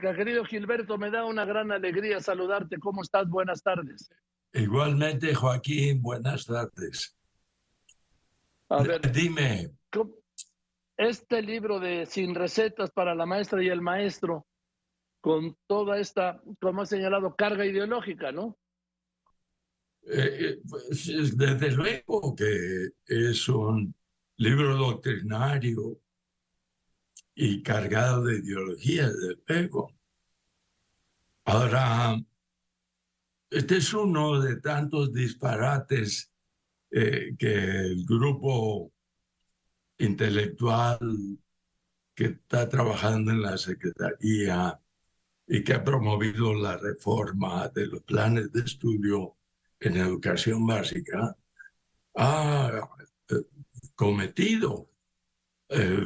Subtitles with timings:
[0.00, 2.78] Querido Gilberto, me da una gran alegría saludarte.
[2.78, 3.28] ¿Cómo estás?
[3.28, 4.10] Buenas tardes.
[4.52, 7.16] Igualmente, Joaquín, buenas tardes.
[8.68, 9.70] A ver, dime.
[10.96, 14.46] Este libro de Sin recetas para la maestra y el maestro,
[15.20, 18.56] con toda esta, como ha señalado, carga ideológica, ¿no?
[20.08, 23.94] Eh, eh, pues, desde luego que es un
[24.36, 26.00] libro doctrinario
[27.36, 29.94] y cargado de ideología, de ego.
[31.44, 32.18] Ahora,
[33.50, 36.32] este es uno de tantos disparates
[36.90, 38.90] eh, que el grupo
[39.98, 40.98] intelectual
[42.14, 44.80] que está trabajando en la Secretaría
[45.46, 49.36] y que ha promovido la reforma de los planes de estudio
[49.78, 51.36] en educación básica,
[52.14, 52.88] ha
[53.28, 53.34] eh,
[53.94, 54.88] cometido.
[55.68, 56.00] Eh,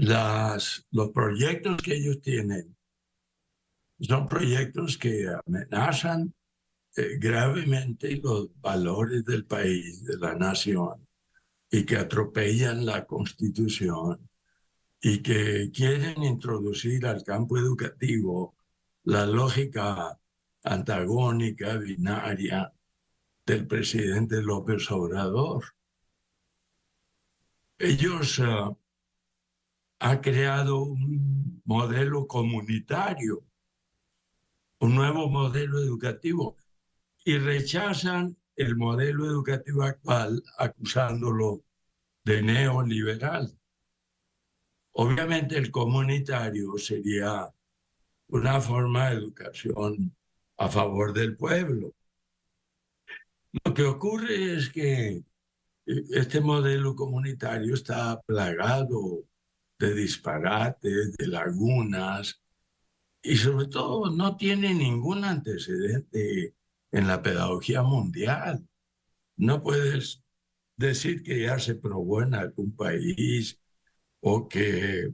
[0.00, 2.74] las, los proyectos que ellos tienen
[4.00, 6.32] son proyectos que amenazan
[6.96, 11.06] eh, gravemente los valores del país, de la nación,
[11.70, 14.26] y que atropellan la constitución
[15.02, 18.56] y que quieren introducir al campo educativo
[19.04, 20.18] la lógica
[20.62, 22.72] antagónica, binaria
[23.44, 25.64] del presidente López Obrador.
[27.78, 28.76] Ellos uh,
[30.00, 33.44] han creado un modelo comunitario,
[34.80, 36.56] un nuevo modelo educativo,
[37.22, 41.62] y rechazan el modelo educativo actual acusándolo
[42.24, 43.54] de neoliberal.
[44.92, 47.52] Obviamente el comunitario sería
[48.28, 50.16] una forma de educación
[50.56, 51.94] a favor del pueblo.
[53.64, 55.22] Lo que ocurre es que
[55.84, 59.24] este modelo comunitario está plagado
[59.80, 62.42] de disparates, de lagunas,
[63.22, 66.54] y sobre todo no tiene ningún antecedente
[66.92, 68.68] en la pedagogía mundial.
[69.36, 70.22] No puedes
[70.76, 73.58] decir que ya se probó en algún país
[74.20, 75.10] o que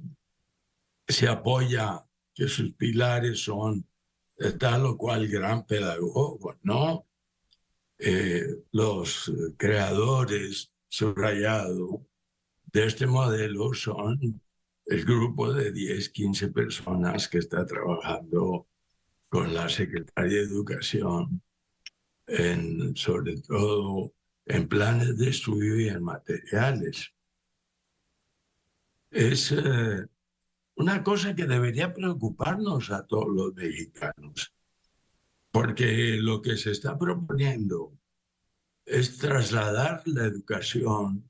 [1.06, 2.04] se apoya
[2.34, 3.86] que sus pilares son
[4.58, 7.06] tal o cual gran pedagogo, ¿no?
[7.98, 12.04] Eh, los creadores subrayado
[12.72, 14.42] de este modelo son
[14.86, 18.66] el grupo de 10, 15 personas que está trabajando
[19.28, 21.42] con la Secretaría de Educación,
[22.26, 24.12] en, sobre todo
[24.44, 27.12] en planes de estudio y en materiales.
[29.10, 30.06] Es eh,
[30.76, 34.52] una cosa que debería preocuparnos a todos los mexicanos,
[35.50, 37.98] porque lo que se está proponiendo
[38.84, 41.28] es trasladar la educación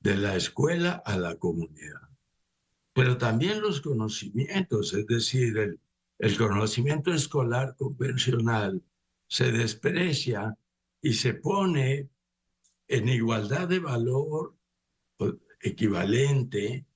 [0.00, 2.07] de la escuela a la comunidad,
[2.98, 5.78] pero también los conocimientos, es decir,
[6.18, 8.82] el, conocimiento escolar convencional
[9.28, 10.58] se desprecia
[11.00, 12.08] y se pone
[12.88, 14.56] en igualdad de valor
[15.60, 16.86] equivalente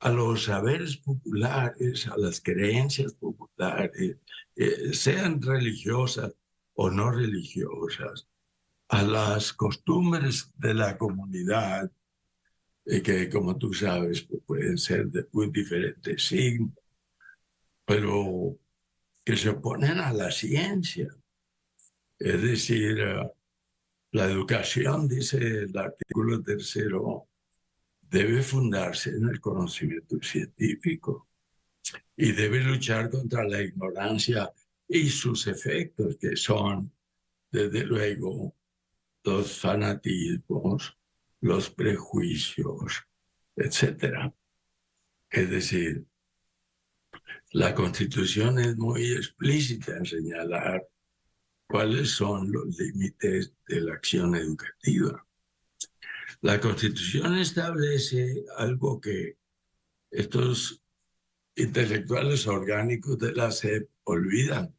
[0.00, 4.16] a los saberes populares, a las creencias populares,
[4.56, 6.34] eh, sean religiosas
[6.74, 8.26] o no religiosas,
[8.88, 11.92] a las costumbres de la comunidad,
[12.84, 16.74] que como tú sabes pues, pueden ser de muy diferentes signos,
[17.84, 18.58] pero
[19.24, 21.08] que se oponen a la ciencia.
[22.18, 23.30] Es decir, eh,
[24.12, 27.28] la educación, dice el artículo tercero,
[28.00, 31.28] debe fundarse en el conocimiento científico
[32.16, 34.52] y debe luchar contra la ignorancia
[34.86, 36.92] y sus efectos, que son,
[37.50, 38.54] desde luego,
[39.24, 40.96] los fanatismos,
[41.42, 43.04] los prejuicios,
[43.56, 44.32] etc.
[45.28, 46.06] Es decir,
[47.50, 50.86] la Constitución es muy explícita en señalar
[51.66, 55.26] cuáles son los límites de la acción educativa.
[56.42, 59.36] La Constitución establece algo que
[60.10, 60.80] estos
[61.56, 64.74] intelectuales orgánicos de la SEP olvidan,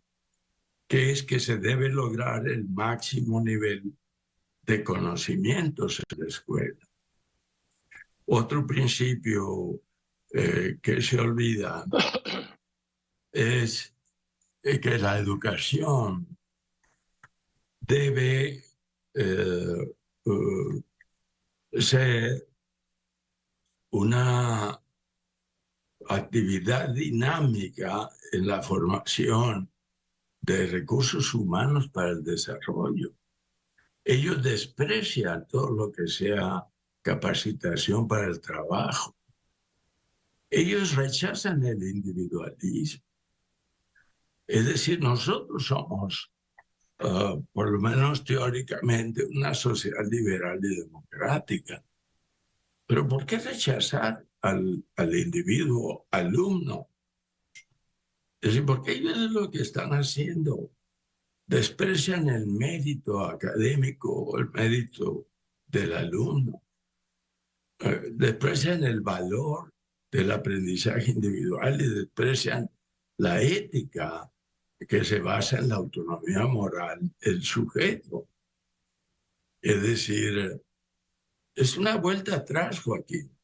[0.87, 3.97] que es que se debe lograr el máximo nivel
[4.63, 6.79] de conocimientos en la escuela.
[8.25, 9.81] Otro principio
[10.31, 11.85] eh, que se olvida
[13.31, 13.93] es
[14.63, 16.37] eh, que la educación
[17.79, 18.63] debe
[19.13, 19.93] eh,
[21.73, 22.47] ser
[23.91, 24.81] una
[26.09, 29.69] actividad dinámica en la formación
[30.41, 33.13] de recursos humanos para el desarrollo.
[34.05, 36.67] Ellos desprecian todo lo que sea
[37.01, 39.15] capacitación para el trabajo.
[40.49, 43.03] ellos rechazan el individualismo.
[44.45, 46.31] Es decir, nosotros somos,
[46.99, 51.83] ah, por lo menos teóricamente, una sociedad liberal y democrática.
[52.85, 56.89] Pero ¿por qué rechazar al, al individuo alumno?
[58.39, 60.69] Es decir, porque ellos es lo que están haciendo.
[61.45, 65.27] Desprecian el mérito académico o el mérito
[65.67, 66.63] del alumno.
[67.79, 69.73] Eh, desprecian el valor
[70.11, 72.69] del aprendizaje individual y desprecian
[73.17, 74.31] la ética
[74.87, 78.27] que se basa en la autonomía moral del sujeto.
[79.61, 80.61] Es decir,
[81.55, 83.35] es una vuelta atrás, Joaquín.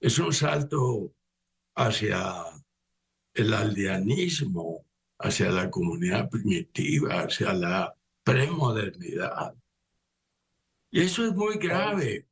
[0.00, 1.14] Es un salto
[1.76, 2.44] hacia
[3.34, 4.86] el aldeanismo,
[5.20, 7.94] hacia la comunidad primitiva, hacia la
[8.24, 9.54] premodernidad.
[10.90, 12.26] Y eso es muy grave.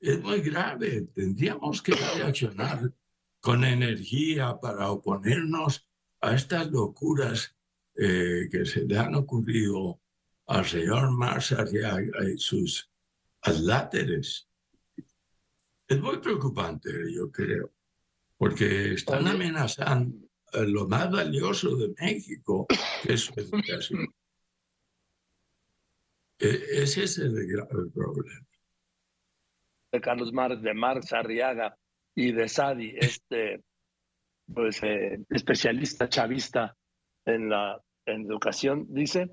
[0.00, 1.02] Es muy grave.
[1.14, 2.92] Tendríamos que reaccionar
[3.40, 5.86] con energía para oponernos
[6.20, 7.54] a estas locuras
[7.96, 10.00] eh, que se le han ocurrido
[10.46, 11.70] al señor Marshall
[12.34, 12.90] y sus
[13.42, 14.48] adláteres.
[15.86, 17.72] Es muy preocupante, yo creo,
[18.36, 20.24] porque están amenazando
[20.66, 22.66] lo más valioso de México,
[23.08, 24.06] es su educación.
[26.38, 28.46] Ese es el grave problema.
[29.92, 31.76] De Carlos Marx, de Marx Arriaga
[32.14, 33.62] y de Sadi, este
[34.52, 36.76] pues, eh, especialista chavista
[37.24, 39.30] en la en educación, dice,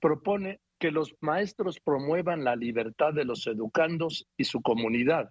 [0.00, 5.28] propone que los maestros promuevan la libertad de los educandos y su comunidad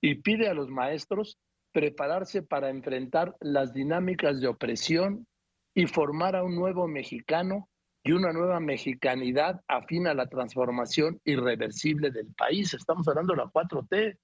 [0.00, 1.36] y pide a los maestros
[1.72, 5.26] prepararse para enfrentar las dinámicas de opresión
[5.74, 7.68] y formar a un nuevo mexicano
[8.02, 12.72] y una nueva mexicanidad afín a la transformación irreversible del país.
[12.74, 14.18] Estamos hablando de la 4T.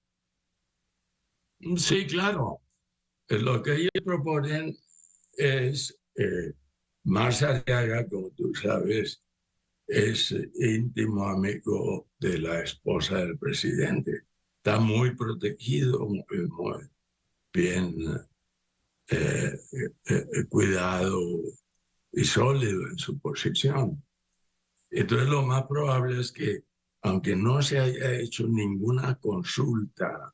[1.77, 2.61] Sí, claro.
[3.27, 4.75] Eh, lo que ellos proponen
[5.37, 6.53] es, eh,
[7.03, 9.23] más Arriaga, como tú sabes,
[9.87, 14.23] es íntimo amigo de la esposa del presidente.
[14.57, 16.23] Está muy protegido, muy,
[17.55, 17.95] bien
[19.07, 19.57] eh,
[20.49, 21.19] cuidado
[22.11, 24.03] y sólido en su posición.
[24.89, 26.63] Entonces lo más probable es que,
[27.01, 30.33] aunque no se haya hecho ninguna consulta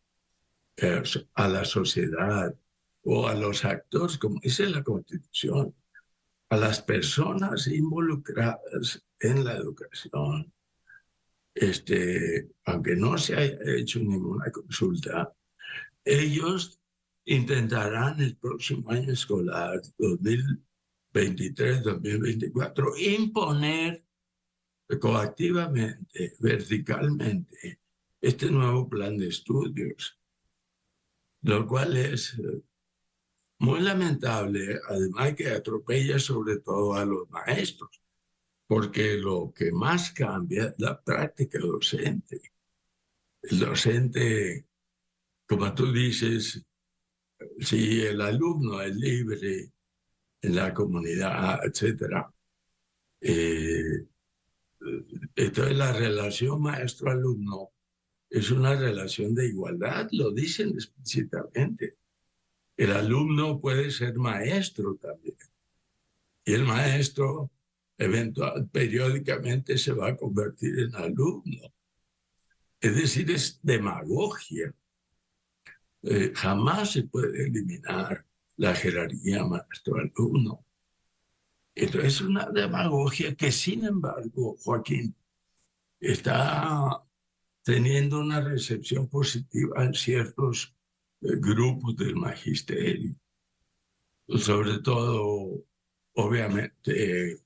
[0.77, 1.03] eh,
[1.35, 2.53] a la sociedad
[3.03, 5.75] o a los actores, como dice la Constitución,
[6.49, 10.51] a las personas involucradas en la educación,
[11.53, 15.33] este, aunque no se haya hecho ninguna consulta,
[16.03, 16.80] ellos
[17.25, 20.71] intentarán el próximo año escolar 2020
[21.13, 24.03] 2023-2024, imponer
[24.99, 27.79] coactivamente, verticalmente,
[28.19, 30.19] este nuevo plan de estudios,
[31.41, 32.61] lo cual es eh,
[33.59, 38.01] muy lamentable, además que atropella sobre todo a los maestros,
[38.67, 42.53] porque lo que más cambia es la práctica docente.
[43.41, 44.67] El docente,
[45.47, 46.63] como tú dices,
[47.59, 49.71] si el alumno es libre
[50.41, 52.31] en la comunidad, etcétera.
[53.19, 54.05] Eh,
[55.35, 57.71] entonces la relación maestro-alumno
[58.29, 61.97] es una relación de igualdad, lo dicen explícitamente.
[62.77, 65.37] El alumno puede ser maestro también.
[66.45, 67.51] Y el maestro
[67.97, 71.73] eventual, periódicamente se va a convertir en alumno.
[72.79, 74.73] Es decir, es demagogia.
[76.03, 78.25] Eh, jamás se puede eliminar
[78.57, 80.65] la jerarquía maestro-alumno.
[81.75, 85.15] Entonces es una demagogia que, sin embargo, Joaquín,
[85.99, 87.03] está
[87.63, 90.75] teniendo una recepción positiva en ciertos
[91.21, 93.15] eh, grupos del magisterio.
[94.27, 95.63] Sobre todo,
[96.13, 97.41] obviamente,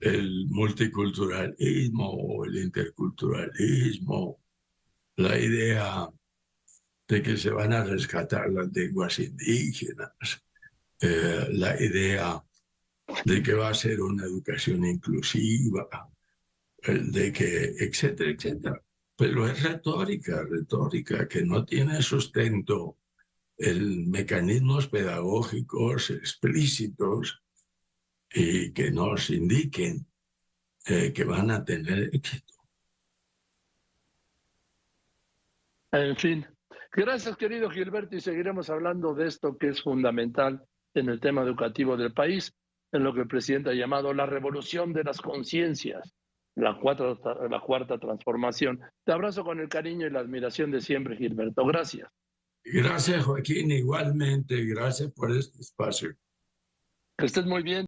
[0.00, 4.40] el multiculturalismo el interculturalismo,
[5.16, 6.08] la idea
[7.10, 10.44] de que se van a rescatar las lenguas indígenas,
[11.00, 12.40] eh, la idea
[13.24, 15.88] de que va a ser una educación inclusiva,
[16.86, 18.82] de que, etcétera, etcétera.
[19.16, 22.96] Pero es retórica, retórica, que no tiene sustento
[23.58, 27.42] en mecanismos pedagógicos explícitos
[28.32, 30.06] y que nos indiquen
[30.86, 32.54] eh, que van a tener éxito.
[35.92, 36.46] En fin,
[36.92, 40.62] Gracias, querido Gilberto, y seguiremos hablando de esto que es fundamental
[40.94, 42.52] en el tema educativo del país,
[42.92, 46.14] en lo que el presidente ha llamado la revolución de las conciencias,
[46.56, 46.78] la,
[47.48, 48.80] la cuarta transformación.
[49.04, 51.64] Te abrazo con el cariño y la admiración de siempre, Gilberto.
[51.64, 52.08] Gracias.
[52.64, 54.64] Gracias, Joaquín, igualmente.
[54.64, 56.10] Gracias por este espacio.
[57.16, 57.78] Que estés muy bien.